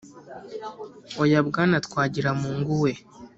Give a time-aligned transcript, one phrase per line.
[1.21, 2.91] Oya, Bwana Twagiramungu we,